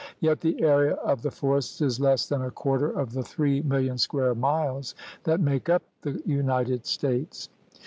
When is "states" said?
6.87-7.49